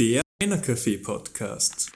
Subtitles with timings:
[0.00, 1.92] Der Männercafé-Podcast.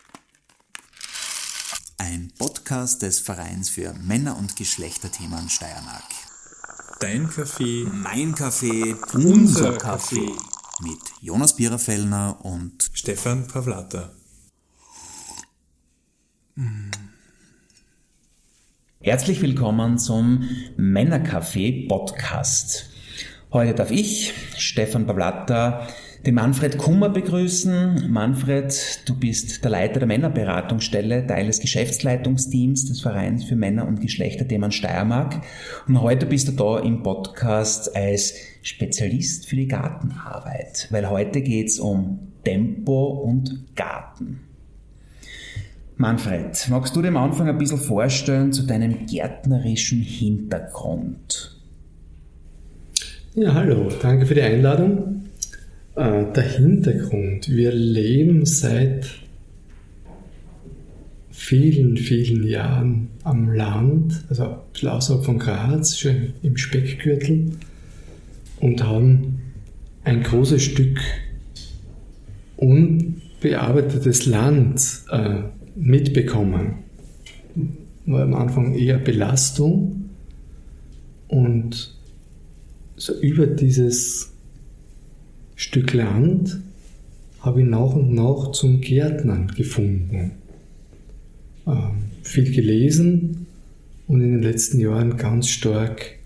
[1.96, 6.04] Ein Podcast des Vereins für Männer- und Geschlechterthemen Steiermark.
[7.00, 10.30] Dein Kaffee, Mein Kaffee, unser Kaffee.
[10.82, 14.12] Mit Jonas Biererfellner und Stefan Pavlata.
[19.00, 20.46] Herzlich willkommen zum
[20.76, 22.90] Männercafé Podcast.
[23.50, 25.88] Heute darf ich, Stefan Pavlata,
[26.26, 28.10] den Manfred Kummer begrüßen.
[28.10, 28.74] Manfred,
[29.06, 34.72] du bist der Leiter der Männerberatungsstelle, Teil des Geschäftsleitungsteams des Vereins für Männer- und Geschlechterthemen
[34.72, 35.42] Steiermark.
[35.86, 41.78] Und heute bist du da im Podcast als Spezialist für die Gartenarbeit, weil heute geht's
[41.78, 44.40] um Tempo und Garten.
[45.96, 51.60] Manfred, magst du dir am Anfang ein bisschen vorstellen zu deinem gärtnerischen Hintergrund?
[53.34, 55.23] Ja, hallo, danke für die Einladung.
[55.96, 59.06] Äh, der Hintergrund, wir leben seit
[61.30, 67.52] vielen, vielen Jahren am Land, also ein bisschen außerhalb von Graz, schon im Speckgürtel
[68.60, 69.40] und haben
[70.02, 71.00] ein großes Stück
[72.56, 75.42] unbearbeitetes Land äh,
[75.76, 76.78] mitbekommen.
[78.06, 80.10] War am Anfang eher Belastung
[81.28, 81.94] und
[82.96, 84.33] so über dieses
[85.56, 86.60] Stück Land
[87.40, 90.32] habe ich nach und nach zum Gärtnern gefunden.
[91.66, 93.46] Ähm, viel gelesen
[94.06, 96.16] und in den letzten Jahren ganz stark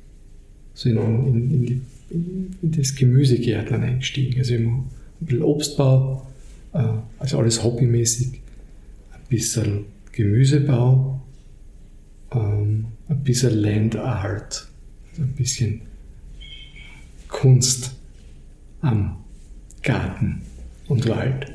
[0.74, 4.38] so in, in, in, in das Gemüsegärtnern eingestiegen.
[4.38, 4.84] Also immer
[5.20, 6.26] ein bisschen Obstbau,
[6.72, 6.84] äh,
[7.18, 8.40] also alles hobbymäßig,
[9.12, 11.20] ein bisschen Gemüsebau,
[12.32, 14.68] ähm, ein bisschen Land Art,
[15.10, 15.80] also ein bisschen
[17.28, 17.97] Kunst
[18.80, 19.16] am
[19.82, 20.42] Garten
[20.88, 21.54] und Wald.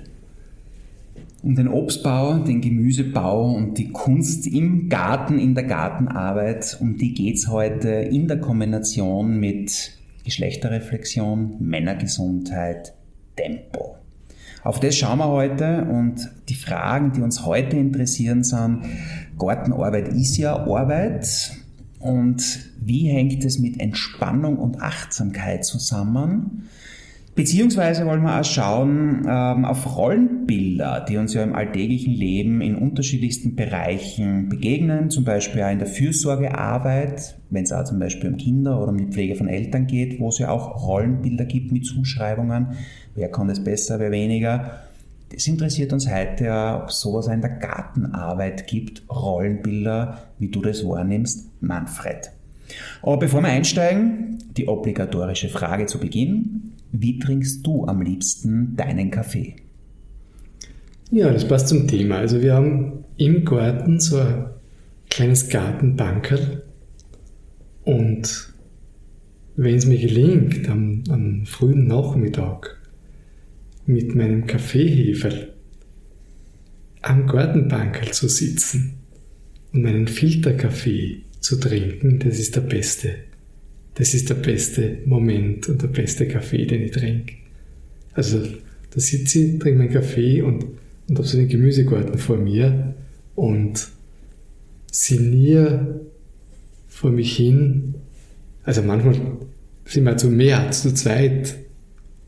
[1.42, 7.14] Um den Obstbau, den Gemüsebau und die Kunst im Garten, in der Gartenarbeit, um die
[7.14, 9.92] geht's heute in der Kombination mit
[10.24, 12.94] Geschlechterreflexion, Männergesundheit,
[13.36, 13.98] Tempo.
[14.64, 18.86] Auf das schauen wir heute und die Fragen, die uns heute interessieren, sind,
[19.38, 21.28] Gartenarbeit ist ja Arbeit
[22.00, 26.70] und wie hängt es mit Entspannung und Achtsamkeit zusammen?
[27.36, 32.76] Beziehungsweise wollen wir auch schauen ähm, auf Rollenbilder, die uns ja im alltäglichen Leben in
[32.76, 38.38] unterschiedlichsten Bereichen begegnen, zum Beispiel auch in der Fürsorgearbeit, wenn es auch zum Beispiel um
[38.38, 41.88] Kinder oder um die Pflege von Eltern geht, wo es ja auch Rollenbilder gibt mit
[41.88, 42.74] Zuschreibungen,
[43.16, 44.82] wer kann das besser, wer weniger.
[45.32, 50.50] Das interessiert uns heute ja, ob es sowas auch in der Gartenarbeit gibt, Rollenbilder, wie
[50.50, 52.30] du das wahrnimmst, Manfred.
[53.02, 56.73] Aber bevor wir einsteigen, die obligatorische Frage zu Beginn.
[56.94, 59.56] Wie trinkst du am liebsten deinen Kaffee?
[61.10, 62.18] Ja, das passt zum Thema.
[62.18, 64.46] Also wir haben im Garten so ein
[65.10, 66.64] kleines Gartenbankerl
[67.84, 68.54] und
[69.56, 72.80] wenn es mir gelingt, am, am frühen Nachmittag
[73.86, 75.54] mit meinem Kaffeeheferl
[77.02, 79.00] am Gartenbankerl zu sitzen
[79.74, 83.16] und meinen Filterkaffee zu trinken, das ist der beste.
[83.96, 87.34] Das ist der beste Moment und der beste Kaffee, den ich trinke.
[88.14, 88.40] Also
[88.92, 90.66] da sitze ich, trinke meinen Kaffee und,
[91.08, 92.96] und habe so den Gemüsegarten vor mir
[93.36, 93.88] und
[94.92, 96.02] sinniere
[96.88, 97.96] vor mich hin.
[98.64, 99.16] Also manchmal
[99.86, 101.56] sind wir zu mehr, zu zweit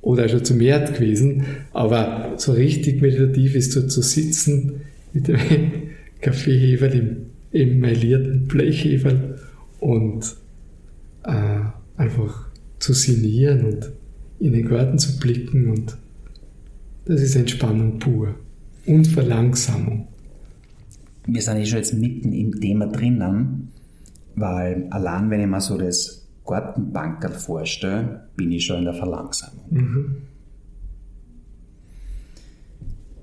[0.02, 4.82] oder schon zu mehr gewesen, aber so richtig meditativ ist so zu sitzen
[5.14, 5.40] mit dem
[6.22, 9.40] Kaffeehefer, dem emaillierten Blechheferl
[9.80, 10.36] und
[11.26, 11.62] äh,
[11.98, 12.50] einfach
[12.80, 13.92] zu sinnieren und
[14.40, 15.98] in den Garten zu blicken und
[17.06, 18.36] das ist Entspannung pur
[18.86, 20.08] und Verlangsamung.
[21.28, 23.70] Wir sind eh schon jetzt mitten im Thema drinnen,
[24.36, 29.66] weil allein wenn ich mir so das Gartenbankerl vorstelle, bin ich schon in der Verlangsamung.
[29.70, 30.16] Mhm.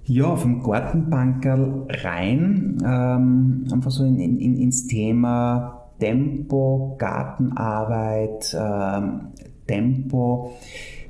[0.05, 9.29] Ja, vom Gartenbankerl rein, ähm, einfach so in, in, ins Thema Tempo, Gartenarbeit, ähm,
[9.69, 10.53] Tempo,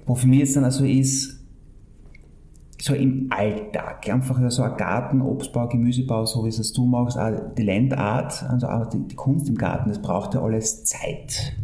[0.05, 1.43] wo für mich jetzt dann also ist,
[2.79, 7.33] so im Alltag, einfach so ein Garten, Obstbau, Gemüsebau, so wie es du machst, auch
[7.57, 11.55] die Landart, also auch die, die Kunst im Garten, das braucht ja alles Zeit.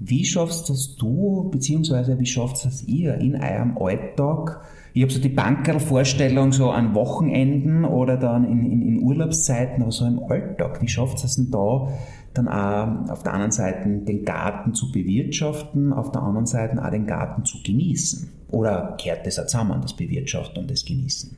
[0.00, 4.64] Wie schaffst das du, beziehungsweise wie schafft das ihr in eurem Alltag?
[4.94, 9.92] Ich habe so die Bankerl-Vorstellung so an Wochenenden oder dann in, in, in Urlaubszeiten, aber
[9.92, 10.82] so im Alltag.
[10.82, 11.88] Wie schafft es denn da,
[12.34, 16.90] dann auch auf der anderen Seite den Garten zu bewirtschaften, auf der anderen Seite auch
[16.90, 18.28] den Garten zu genießen?
[18.50, 21.36] Oder kehrt das auch zusammen, das Bewirtschaften und das Genießen?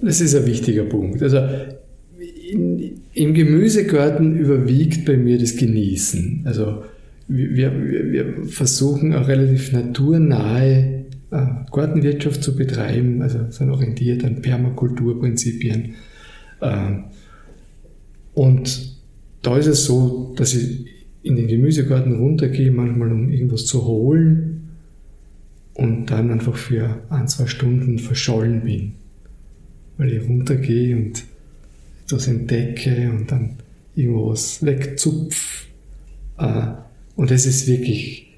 [0.00, 1.22] Das ist ein wichtiger Punkt.
[1.22, 1.38] Also
[2.50, 6.42] in, im Gemüsegarten überwiegt bei mir das Genießen.
[6.44, 6.84] Also
[7.28, 11.01] wir, wir, wir versuchen auch relativ naturnahe
[11.70, 15.94] Gartenwirtschaft zu betreiben, also sind orientiert an Permakulturprinzipien.
[16.60, 16.92] Äh,
[18.34, 18.96] und
[19.40, 20.86] da ist es so, dass ich
[21.22, 24.68] in den Gemüsegarten runtergehe, manchmal um irgendwas zu holen
[25.74, 28.92] und dann einfach für ein, zwei Stunden verschollen bin.
[29.96, 31.24] Weil ich runtergehe und
[32.04, 33.56] etwas entdecke und dann
[33.94, 35.66] irgendwas wegzupf.
[36.38, 36.72] Äh,
[37.16, 38.31] und das ist wirklich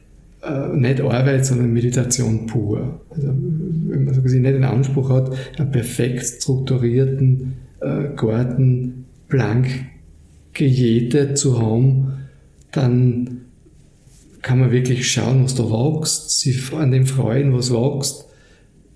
[0.44, 3.00] äh, nicht Arbeit, sondern Meditation pur.
[3.10, 9.68] Also, wenn man so gesehen nicht den Anspruch hat, einen perfekt strukturierten äh, Garten blank
[10.52, 12.12] gejätet zu haben,
[12.72, 13.40] dann
[14.42, 18.26] kann man wirklich schauen, was da wächst, sich an dem freuen, was wächst.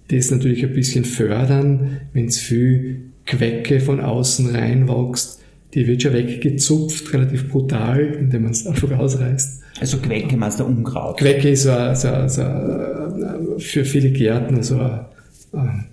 [0.09, 5.41] Das natürlich ein bisschen fördern, wenn es viel Quecke von außen reinwächst.
[5.75, 9.63] Die wird schon weggezupft, relativ brutal, indem man es einfach ausreißt.
[9.81, 11.19] Also Quecke meinst du Unkraut?
[11.19, 12.43] Quecke ist so, so, so,
[13.59, 15.87] für viele Gärtner so ein,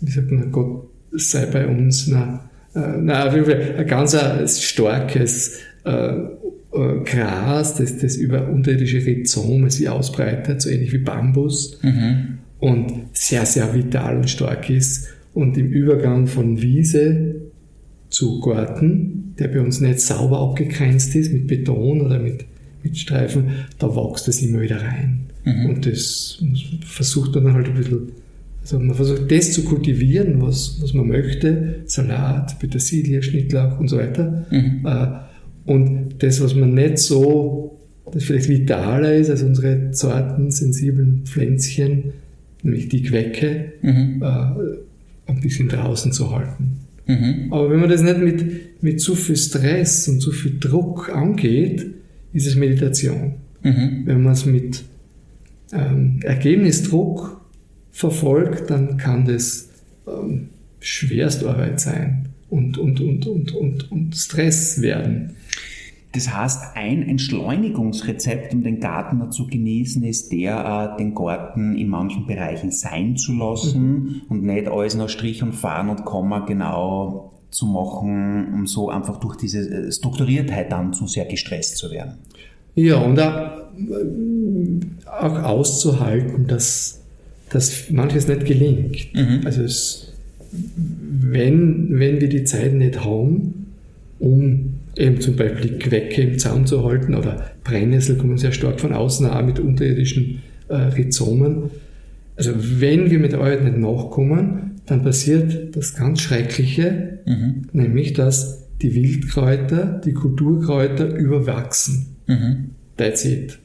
[0.00, 4.16] wie sagt man, Gott sei bei uns, na, äh, na, auf jeden Fall ein ganz
[4.62, 6.14] starkes äh,
[6.76, 12.38] äh, Gras, das, das über unterirdische Rhizome sich ausbreitet, so ähnlich wie Bambus mhm.
[12.58, 17.45] und sehr, sehr vital und stark ist und im Übergang von Wiese
[18.08, 22.44] zu Garten, der bei uns nicht sauber abgegrenzt ist mit Beton oder mit
[22.86, 25.26] mit Streifen, da wächst es immer wieder rein.
[25.44, 25.66] Mhm.
[25.66, 26.42] Und das
[26.84, 28.12] versucht man dann halt ein bisschen,
[28.62, 33.98] also man versucht das zu kultivieren, was, was man möchte, Salat, Petersilie, Schnittlauch und so
[33.98, 34.46] weiter.
[34.50, 34.86] Mhm.
[34.86, 35.06] Äh,
[35.70, 37.78] und das, was man nicht so,
[38.12, 42.12] das vielleicht vitaler ist als unsere zarten, sensiblen Pflänzchen,
[42.62, 44.22] nämlich die Quecke, mhm.
[44.22, 46.85] Äh, ein bisschen draußen zu halten.
[47.06, 47.52] Mhm.
[47.52, 51.86] Aber wenn man das nicht mit, mit zu viel Stress und zu viel Druck angeht,
[52.32, 53.34] ist es Meditation.
[53.62, 54.02] Mhm.
[54.04, 54.82] Wenn man es mit
[55.72, 57.40] ähm, Ergebnisdruck
[57.92, 59.68] verfolgt, dann kann das
[60.06, 60.48] ähm,
[60.80, 65.36] Schwerstarbeit sein und, und, und, und, und, und Stress werden.
[66.16, 71.90] Das heißt, ein Entschleunigungsrezept, um den Garten zu genießen, ist der, äh, den Garten in
[71.90, 74.22] manchen Bereichen sein zu lassen mhm.
[74.30, 79.20] und nicht alles nach Strich und Fahren und Komma genau zu machen, um so einfach
[79.20, 82.14] durch diese äh, Strukturiertheit dann zu sehr gestresst zu werden.
[82.74, 83.50] Ja, und auch,
[85.20, 87.02] auch auszuhalten, dass,
[87.50, 89.14] dass manches nicht gelingt.
[89.14, 89.42] Mhm.
[89.44, 90.14] Also es,
[90.50, 93.66] wenn, wenn wir die Zeit nicht haben,
[94.18, 98.92] um eben zum Beispiel Quecke im Zaun zu halten oder Brennnessel kommen sehr stark von
[98.92, 101.70] außen auch mit unterirdischen äh, Rhizomen.
[102.36, 107.62] Also wenn wir mit der Arbeit nicht nachkommen, dann passiert das ganz Schreckliche, mhm.
[107.72, 112.16] nämlich dass die Wildkräuter, die Kulturkräuter überwachsen.
[112.26, 112.70] Mhm.
[112.96, 113.58] That's it.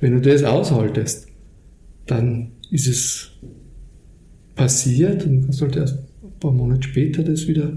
[0.00, 1.28] Wenn du das aushaltest,
[2.06, 3.30] dann ist es
[4.54, 7.72] passiert und du sollte erst ein paar Monate später das wieder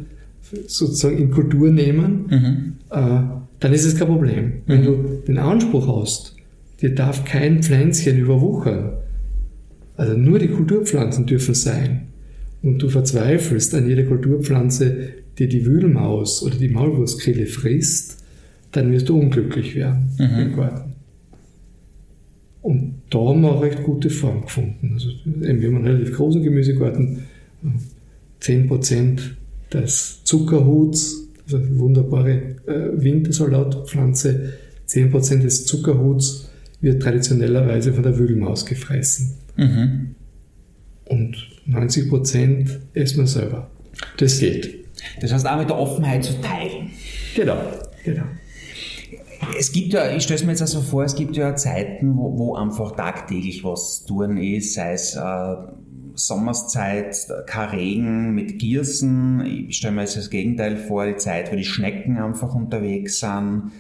[0.67, 2.73] sozusagen in Kultur nehmen, mhm.
[2.93, 3.23] Äh,
[3.59, 4.53] dann ist es kein Problem.
[4.65, 4.85] Wenn mhm.
[4.85, 6.35] du den Anspruch hast,
[6.81, 8.93] dir darf kein Pflänzchen überwuchern,
[9.95, 12.07] also nur die Kulturpflanzen dürfen sein,
[12.61, 18.23] und du verzweifelst an jeder Kulturpflanze, die die Wühlmaus oder die Maulwurfskrille frisst,
[18.71, 20.39] dann wirst du unglücklich werden mhm.
[20.39, 20.93] im Garten.
[22.61, 24.91] Und da haben wir auch recht gute Form gefunden.
[24.93, 27.23] Also wir haben einen relativ großen Gemüsegarten,
[28.41, 29.19] 10%
[29.73, 34.53] des Zuckerhuts, eine wunderbare äh, Wintersalatpflanze,
[34.87, 36.49] 10% des Zuckerhuts
[36.81, 39.35] wird traditionellerweise von der Wühlmaus gefressen.
[39.55, 40.15] Mhm.
[41.05, 41.35] Und
[41.65, 43.69] 90 Prozent essen wir selber.
[44.17, 44.85] Das geht.
[45.21, 46.91] Das heißt auch mit der Offenheit zu teilen.
[47.35, 47.57] Genau,
[48.03, 48.23] genau.
[49.59, 52.37] Es gibt ja, ich stelle es mir jetzt also vor, es gibt ja Zeiten, wo,
[52.37, 55.55] wo einfach tagtäglich was tun ist, sei es äh,
[56.15, 59.45] Sommerszeit, kein Regen mit Giersen.
[59.45, 63.71] Ich stelle mir jetzt das Gegenteil vor, die Zeit, wo die Schnecken einfach unterwegs sind.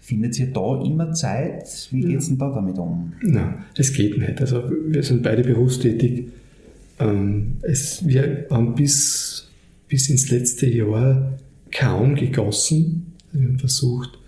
[0.00, 1.88] Findet ihr da immer Zeit?
[1.90, 3.14] Wie geht es denn da damit um?
[3.22, 4.40] Nein, das geht nicht.
[4.40, 6.26] Also wir sind beide berufstätig.
[7.00, 9.48] Ähm, es, wir haben bis,
[9.88, 11.38] bis ins letzte Jahr
[11.72, 13.14] kaum gegossen.
[13.32, 14.18] Wir haben versucht,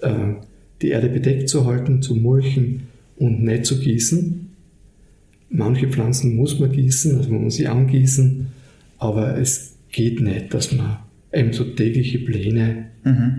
[0.00, 0.34] äh,
[0.80, 4.49] die Erde bedeckt zu halten, zu mulchen und nicht zu gießen.
[5.50, 8.46] Manche Pflanzen muss man gießen, also man muss sie angießen,
[8.98, 10.98] aber es geht nicht, dass man
[11.32, 12.86] eben so tägliche Pläne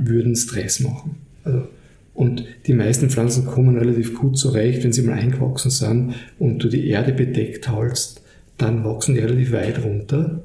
[0.04, 1.16] würden Stress machen.
[1.44, 1.68] Also,
[2.14, 6.68] und die meisten Pflanzen kommen relativ gut zurecht, wenn sie mal eingewachsen sind und du
[6.68, 8.22] die Erde bedeckt hältst,
[8.58, 10.44] dann wachsen die relativ weit runter.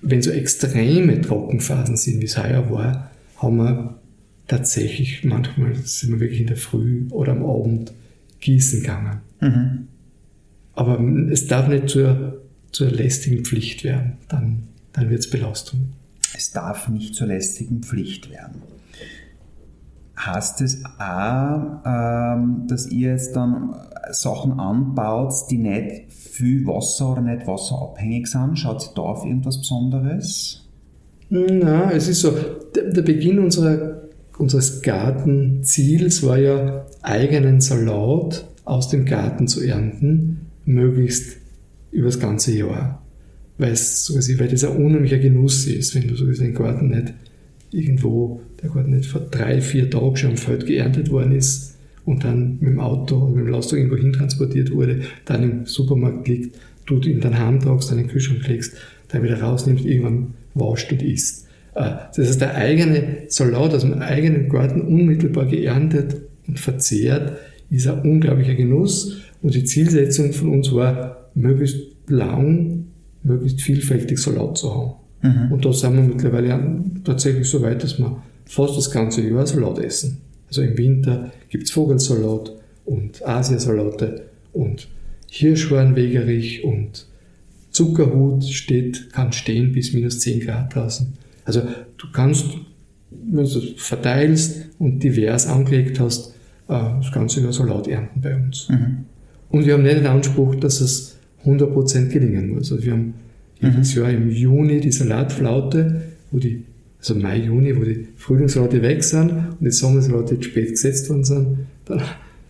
[0.00, 3.98] Wenn so extreme Trockenphasen sind, wie es heuer war, haben wir
[4.48, 7.92] tatsächlich manchmal sind wir wirklich in der Früh oder am Abend
[8.40, 9.20] gießen gegangen.
[9.40, 9.88] Mhm.
[10.74, 10.98] Aber
[11.30, 15.92] es darf nicht zur, zur lästigen Pflicht werden, dann, dann wird es Belastung.
[16.34, 18.62] Es darf nicht zur lästigen Pflicht werden.
[20.18, 23.74] Heißt es auch, ähm, dass ihr jetzt dann
[24.10, 28.58] Sachen anbaut, die nicht viel Wasser oder nicht wasserabhängig sind?
[28.58, 30.68] Schaut ihr da auf irgendwas Besonderes?
[31.28, 32.32] Na, es ist so,
[32.74, 34.02] der, der Beginn unserer,
[34.38, 41.38] unseres Gartenziels war ja, eigenen Salat aus dem Garten zu ernten, möglichst
[41.90, 43.02] über das ganze Jahr.
[43.58, 47.14] Weil, weil das ein unheimlicher Genuss ist, wenn du so den Garten nicht
[47.70, 52.24] irgendwo, der Garten nicht vor drei, vier Tagen schon am Feld geerntet worden ist und
[52.24, 56.26] dann mit dem Auto oder mit dem Lastwagen irgendwo hin transportiert wurde, dann im Supermarkt
[56.28, 58.74] liegt, du ihn dann heimtragst, dann in den Kühlschrank legst,
[59.08, 61.46] dann wieder rausnimmst, irgendwann wascht und isst.
[61.74, 66.16] Äh, Das heißt, der eigene Salat aus dem eigenen Garten unmittelbar geerntet
[66.46, 67.38] und verzehrt,
[67.70, 69.22] ist ein unglaublicher Genuss.
[69.42, 72.86] Und die Zielsetzung von uns war, möglichst lang,
[73.22, 74.92] möglichst vielfältig Salat zu haben.
[75.52, 79.78] Und da sind wir mittlerweile tatsächlich so weit, dass wir fast das ganze Jahr Salat
[79.78, 80.18] essen.
[80.48, 82.52] Also im Winter gibt es Vogelsalat
[82.84, 84.88] und Asiasalate und
[85.30, 87.06] Hirschhornwegerich und
[87.70, 91.14] Zuckerhut steht, kann stehen bis minus 10 Grad draußen.
[91.44, 91.62] Also
[91.96, 92.46] du kannst,
[93.10, 96.34] wenn du es verteilst und divers angelegt hast,
[96.68, 98.68] äh, das ganze Jahr Salat ernten bei uns.
[99.52, 102.72] Und wir haben nicht den Anspruch, dass es 100% gelingen muss.
[102.72, 103.14] Also wir haben
[103.60, 106.64] jedes Jahr im Juni die Salatflaute, wo die,
[106.98, 111.24] also Mai, Juni, wo die Frühlingssalate weg sind und die Sommersalate jetzt spät gesetzt worden
[111.24, 112.02] sind, dann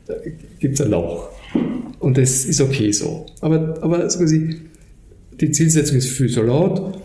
[0.07, 0.15] da
[0.59, 1.29] gibt es ein Lauch.
[1.99, 3.27] Und das ist okay so.
[3.41, 4.57] Aber, aber so quasi,
[5.41, 6.99] die Zielsetzung ist viel Salat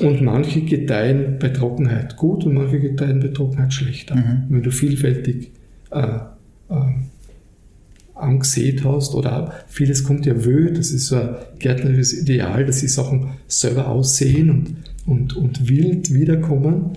[0.00, 4.14] und manche gedeihen bei Trockenheit gut und manche gedeihen bei Trockenheit schlechter.
[4.48, 5.50] Wenn du vielfältig
[5.90, 6.74] äh, äh,
[8.20, 12.88] angesät hast oder vieles kommt ja wö, das ist so ein gärtnerisches Ideal, dass die
[12.88, 16.90] Sachen selber aussehen und, und, und wild wiederkommen,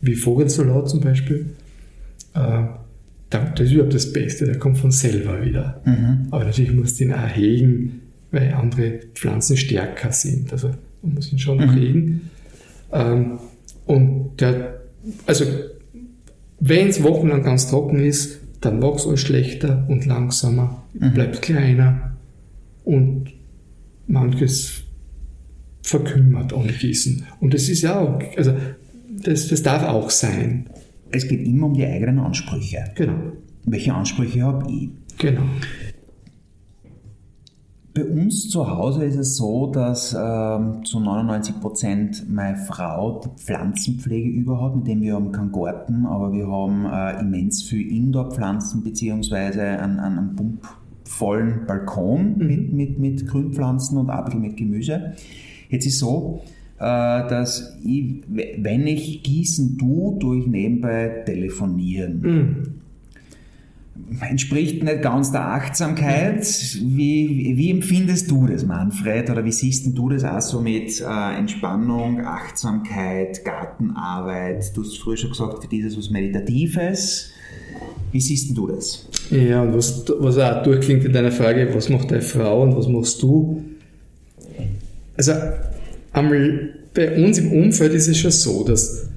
[0.00, 1.46] wie Vogelsalat zum Beispiel.
[2.34, 2.62] Äh,
[3.30, 5.80] da- das ist überhaupt das Beste, der kommt von selber wieder.
[6.30, 8.00] Aber natürlich musst du ihn auch hegen,
[8.30, 10.52] weil andere Pflanzen stärker sind.
[10.52, 10.70] Also
[11.02, 12.30] man muss ihn schon noch hegen.
[12.92, 13.38] Ähm,
[13.86, 14.80] und der,
[15.26, 15.44] also
[16.60, 22.16] wenn es wochenlang ganz trocken ist, dann wächst alles schlechter und langsamer, bleibt kleiner
[22.84, 23.30] und
[24.06, 24.82] manches
[25.82, 27.24] verkümmert ohne Gießen.
[27.40, 28.54] Und das ist ja auch, also
[29.22, 30.66] das, das darf auch sein.
[31.10, 32.84] Es geht immer um die eigenen Ansprüche.
[32.94, 33.32] Genau,
[33.64, 34.90] Welche Ansprüche habe ich?
[35.18, 35.42] genau.
[37.92, 43.42] Bei uns zu Hause ist es so, dass ähm, zu 99 Prozent meine Frau die
[43.42, 47.90] Pflanzenpflege über hat, mit dem wir haben keinen Garten, aber wir haben äh, immens viel
[47.90, 54.56] Indoor-Pflanzen beziehungsweise einen, einen, pumpvollen Balkon mit, mit, mit Grünpflanzen und auch ein bisschen mit
[54.56, 55.14] Gemüse.
[55.68, 56.42] Jetzt ist so,
[56.78, 62.79] äh, dass ich, wenn ich gießen tue, tue ich nebenbei telefonieren
[64.20, 66.44] entspricht nicht ganz der Achtsamkeit.
[66.82, 69.30] Wie, wie empfindest du das, Manfred?
[69.30, 74.76] Oder wie siehst du das auch so mit äh, Entspannung, Achtsamkeit, Gartenarbeit?
[74.76, 77.30] Du hast früher schon gesagt, für das was Meditatives.
[78.12, 79.06] Wie siehst du das?
[79.30, 82.88] Ja, und was, was auch durchklingt in deiner Frage, was macht deine Frau und was
[82.88, 83.62] machst du?
[85.16, 85.32] Also
[86.12, 89.09] einmal bei uns im Umfeld ist es schon so, dass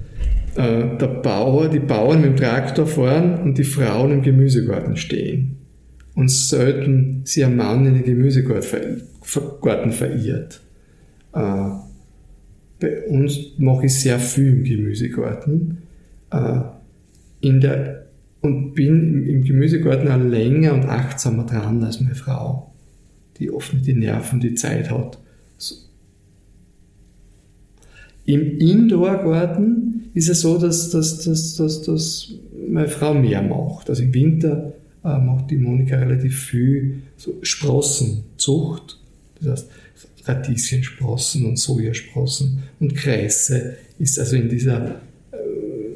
[0.56, 5.56] äh, der Bauer, die Bauern mit dem Traktor fahren und die Frauen im Gemüsegarten stehen.
[6.14, 10.60] Und selten sie ein Mann in den Gemüsegarten ver- ver- Garten verirrt.
[11.32, 11.70] Äh,
[12.80, 15.78] bei uns mache ich sehr viel im Gemüsegarten.
[16.30, 16.60] Äh,
[17.40, 18.06] in der,
[18.42, 22.72] und bin im, im Gemüsegarten auch länger und achtsamer dran als meine Frau,
[23.38, 25.18] die oft nicht die Nerven die Zeit hat.
[25.56, 25.74] So.
[28.24, 32.32] Im Indoor-Garten ist es so, dass, dass, dass, dass, dass
[32.68, 33.90] meine Frau mehr macht.
[33.90, 34.72] Also im Winter
[35.04, 38.98] äh, macht die Monika relativ viel so Sprossenzucht.
[39.40, 39.68] Das heißt,
[40.26, 45.02] Radieschensprossen und Sojasprossen und Kreise ist also in dieser
[45.32, 45.36] äh,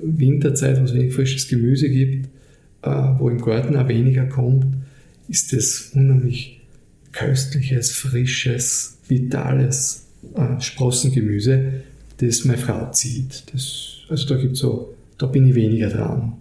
[0.02, 2.28] Winterzeit, wo es wenig frisches Gemüse gibt,
[2.82, 4.66] äh, wo im Garten auch weniger kommt,
[5.28, 6.60] ist das unheimlich
[7.12, 11.72] köstliches, frisches, vitales äh, Sprossengemüse.
[12.18, 13.44] das meine Frau zieht.
[13.52, 16.34] Das, also da gibt's so, da bin ich weniger dran.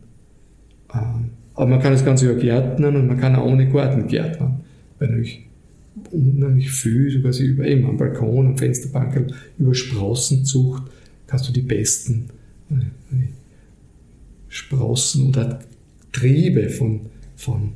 [0.93, 4.61] Ähm, aber man kann das Ganze ja gärtnern und man kann auch ohne Garten gärtnern.
[4.99, 5.47] Weil nämlich
[6.11, 10.83] unheimlich viel, sogar sie über eben am Balkon, am Fensterbank, über Sprossenzucht,
[11.25, 12.29] kannst du die besten
[12.69, 13.27] äh,
[14.49, 15.59] Sprossen oder
[16.11, 17.01] Triebe von,
[17.35, 17.73] von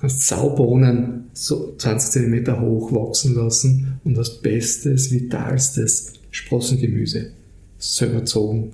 [0.00, 7.32] kannst Saubohnen so 20 cm hoch wachsen lassen und hast bestes, vitalstes Sprossengemüse
[7.78, 8.72] selber gezogen.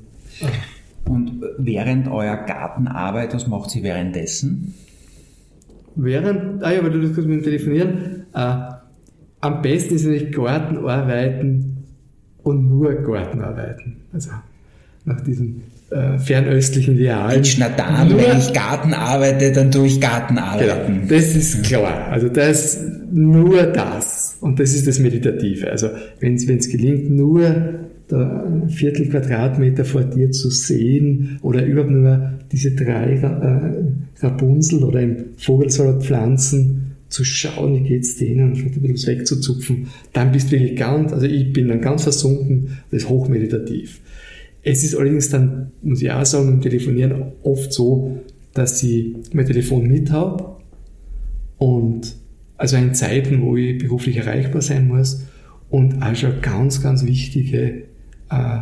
[1.05, 4.75] Und während eurer Gartenarbeit, was macht sie währenddessen?
[5.97, 8.57] Während, ah ja, weil du das kurz mit dem Telefonieren, äh,
[9.41, 11.85] am besten ist natürlich Gartenarbeiten
[12.43, 13.97] und nur Gartenarbeiten.
[14.13, 14.31] Also
[15.05, 17.41] nach diesem äh, fernöstlichen Ideal.
[17.77, 21.03] Dann, nur, wenn ich Garten arbeite, dann tue ich Gartenarbeiten.
[21.03, 22.09] Genau, das ist klar.
[22.11, 24.39] Also das, nur das.
[24.41, 25.71] Und das ist das Meditative.
[25.71, 31.91] Also wenn es gelingt, nur da ein Viertel Quadratmeter vor dir zu sehen oder überhaupt
[31.91, 36.85] nur diese drei äh, Rapunzel oder im Vogelsalat pflanzen,
[37.15, 41.13] zu schauen, wie geht's denen und vielleicht ein bisschen wegzuzupfen, dann bist du wirklich ganz,
[41.13, 44.01] also ich bin dann ganz versunken, das ist hochmeditativ.
[44.63, 48.19] Es ist allerdings dann, muss ich auch sagen, im Telefonieren oft so,
[48.53, 50.57] dass ich mein Telefon mit habe
[51.59, 52.17] und
[52.57, 55.23] also in Zeiten, wo ich beruflich erreichbar sein muss
[55.71, 57.85] und auch schon ganz, ganz wichtige
[58.31, 58.61] äh,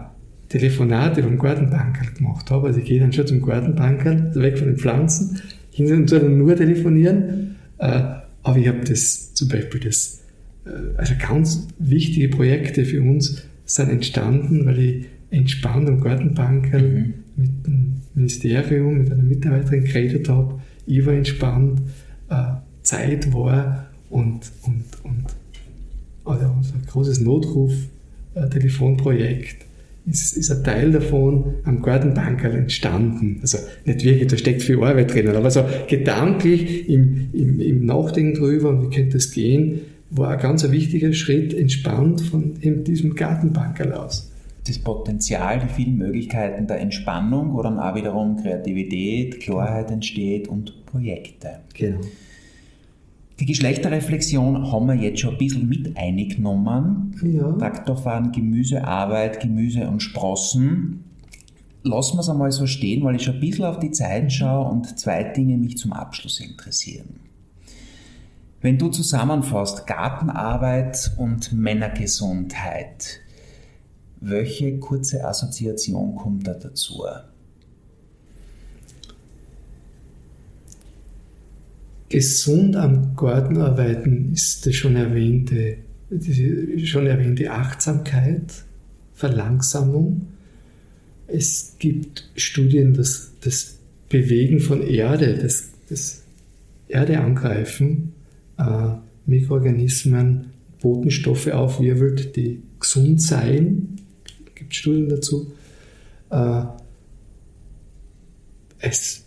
[0.49, 2.69] Telefonate vom Gartenbankerl gemacht habe.
[2.69, 5.41] Also ich gehe dann schon zum Gartenbankerl, also weg von den Pflanzen,
[5.71, 7.57] hin und dann nur telefonieren.
[7.79, 8.03] Äh,
[8.43, 10.23] aber ich habe das zum Beispiel das,
[10.67, 17.15] äh, also ganz wichtige Projekte für uns sind entstanden, weil ich entspannt am Gartenbankerl mhm.
[17.37, 20.61] mit dem Ministerium, mit einer Mitarbeiterin geredet habe.
[20.87, 21.81] Ich war entspannt,
[22.29, 22.43] äh,
[22.83, 25.25] Zeit war und, und, und
[26.25, 27.21] also unser großes
[28.35, 29.67] Notruf-Telefonprojekt
[30.07, 33.39] ist, ist ein Teil davon am Gartenbankerl entstanden.
[33.41, 38.35] Also nicht wirklich, da steckt viel Arbeit drinnen, aber so gedanklich im, im, im Nachdenken
[38.35, 43.93] drüber, wie könnte das gehen, war ein ganz wichtiger Schritt entspannt von eben diesem Gartenbankerl
[43.93, 44.33] aus
[44.67, 50.87] das Potenzial, die vielen Möglichkeiten der Entspannung, wo dann auch wiederum Kreativität, Klarheit entsteht und
[50.87, 51.61] Projekte.
[51.75, 52.01] Genau.
[53.41, 57.17] Die Geschlechterreflexion haben wir jetzt schon ein bisschen mit eingenommen.
[57.23, 57.53] Ja.
[57.53, 61.05] Traktorfahren, Gemüsearbeit, Gemüse und Sprossen.
[61.83, 64.71] Lassen wir es einmal so stehen, weil ich schon ein bisschen auf die Zeit schaue
[64.71, 67.21] und zwei Dinge mich zum Abschluss interessieren.
[68.61, 73.19] Wenn du zusammenfasst Gartenarbeit und Männergesundheit,
[74.21, 77.03] welche kurze Assoziation kommt da dazu?
[82.13, 85.79] Gesund am Garten arbeiten ist das schon erwähnte,
[86.11, 88.53] die schon erwähnte Achtsamkeit,
[89.15, 90.29] Verlangsamung.
[91.27, 93.79] Es gibt Studien, dass das
[94.11, 96.23] Bewegen von Erde, das, das
[96.87, 98.13] Erde angreifen,
[98.59, 98.91] äh,
[99.25, 100.51] Mikroorganismen,
[100.83, 103.97] Botenstoffe aufwirbelt, die gesund seien
[104.55, 105.53] gibt Studien dazu.
[106.31, 106.65] Äh,
[108.79, 109.22] es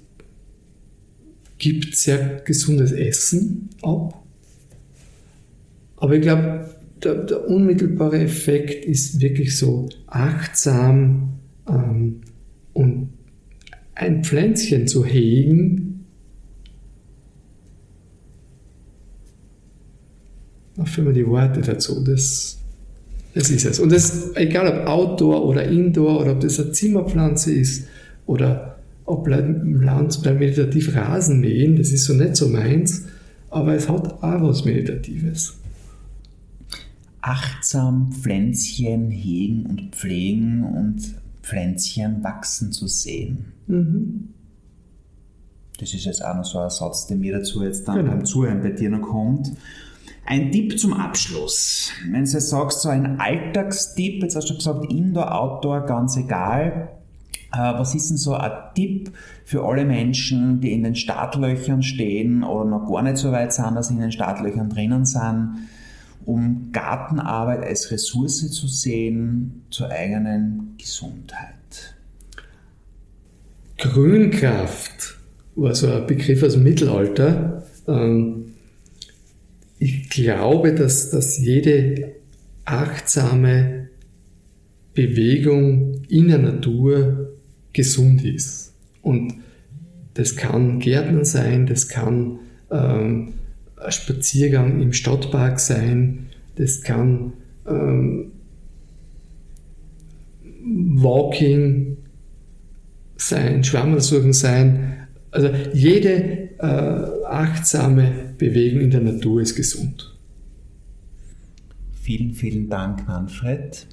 [1.58, 4.22] gibt sehr gesundes Essen ab.
[5.98, 6.70] Aber ich glaube,
[7.04, 12.22] der, der, unmittelbare Effekt ist wirklich so achtsam ähm,
[12.74, 13.10] und
[13.94, 16.06] ein Pflänzchen zu hegen.
[20.76, 22.04] Da mir die Worte dazu.
[22.04, 22.58] Das
[23.36, 23.80] das ist es.
[23.82, 27.88] Und das, egal ob Outdoor oder Indoor oder ob das eine Zimmerpflanze ist
[28.26, 28.75] oder
[29.06, 33.06] ob Land beim meditativ Rasen mähen, das ist so nicht so meins,
[33.50, 35.58] aber es hat auch was Meditatives.
[37.22, 43.54] Achtsam Pflänzchen hegen und pflegen und Pflänzchen wachsen zu sehen.
[43.68, 44.30] Mhm.
[45.80, 48.12] Das ist jetzt auch noch so ein Satz, der mir dazu jetzt dann genau.
[48.12, 49.52] beim Zuhören bei dir noch kommt.
[50.26, 51.92] Ein Tipp zum Abschluss.
[52.10, 56.90] Wenn du sagst, so ein Alltagstipp, jetzt hast du gesagt, Indoor, Outdoor, ganz egal.
[57.56, 59.12] Äh, was ist denn so ein Tipp
[59.46, 63.76] für alle Menschen, die in den Startlöchern stehen oder noch gar nicht so weit sind,
[63.76, 65.68] dass sie in den Startlöchern drinnen sind,
[66.26, 71.96] um Gartenarbeit als Ressource zu sehen zur eigenen Gesundheit?
[73.78, 75.18] Grünkraft
[75.56, 77.64] war so ein Begriff aus dem Mittelalter.
[77.88, 78.54] Ähm,
[79.78, 82.14] ich glaube, dass, dass jede
[82.64, 83.90] achtsame
[84.94, 87.25] Bewegung in der Natur
[87.76, 88.74] gesund ist.
[89.02, 89.36] Und
[90.16, 92.40] das kann Gärtner sein, das kann
[92.72, 93.34] ähm,
[93.76, 97.34] ein Spaziergang im Stadtpark sein, das kann
[97.68, 98.32] ähm,
[100.64, 101.98] Walking
[103.18, 105.08] sein, Schwammerl suchen sein.
[105.32, 110.16] Also jede äh, achtsame Bewegung in der Natur ist gesund.
[112.02, 113.86] Vielen, vielen Dank, Manfred.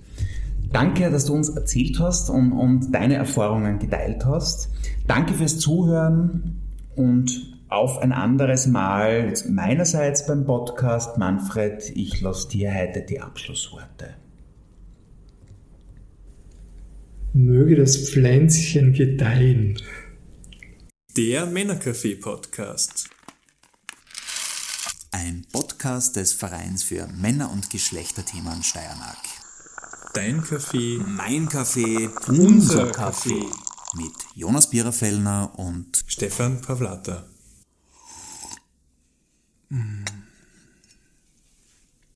[0.73, 4.71] Danke, dass du uns erzählt hast und, und deine Erfahrungen geteilt hast.
[5.07, 6.63] Danke fürs Zuhören
[6.97, 11.19] und auf ein anderes Mal meinerseits beim Podcast.
[11.19, 14.15] Manfred, ich lasse dir heute die Abschlussworte.
[17.35, 19.79] Möge das Pflänzchen gedeihen.
[21.17, 23.11] Der Männercafé-Podcast.
[25.11, 29.42] Ein Podcast des Vereins für Männer- und Geschlechterthemen Steiermark.
[30.15, 33.47] Dein Kaffee, Mein Kaffee, unser Kaffee.
[33.95, 37.25] mit Jonas Biererfellner und Stefan Pavlata.
[39.71, 40.05] Mm.